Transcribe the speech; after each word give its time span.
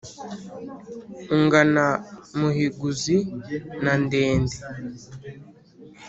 ungana 1.37 1.85
muhiguzi 2.39 3.15
na 3.83 3.93
ndende 4.03 4.57